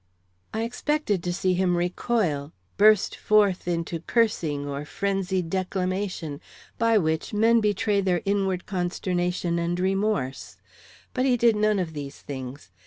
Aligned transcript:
I 0.51 0.63
expected 0.63 1.21
to 1.21 1.31
see 1.31 1.53
him 1.53 1.77
recoil, 1.77 2.53
burst 2.75 3.15
forth 3.15 3.67
into 3.67 3.99
cursing 3.99 4.67
or 4.67 4.83
frenzied 4.83 5.51
declamation, 5.51 6.41
by 6.79 6.97
which 6.97 7.35
men 7.35 7.61
betray 7.61 8.01
their 8.01 8.23
inward 8.25 8.65
consternation 8.65 9.59
and 9.59 9.79
remorse; 9.79 10.57
but 11.13 11.25
he 11.27 11.37
did 11.37 11.55
none 11.55 11.77
of 11.77 11.93
these 11.93 12.19
things. 12.19 12.71